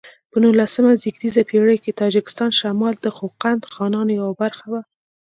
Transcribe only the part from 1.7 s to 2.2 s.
کې د